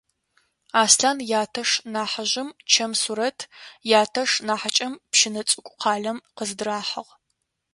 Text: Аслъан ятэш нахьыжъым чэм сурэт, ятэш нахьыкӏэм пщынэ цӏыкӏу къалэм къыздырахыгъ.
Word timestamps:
Аслъан 0.81 1.17
ятэш 1.41 1.69
нахьыжъым 1.93 2.49
чэм 2.71 2.91
сурэт, 3.01 3.39
ятэш 4.01 4.31
нахьыкӏэм 4.47 4.93
пщынэ 5.11 5.41
цӏыкӏу 5.49 5.77
къалэм 5.81 6.17
къыздырахыгъ. 6.35 7.11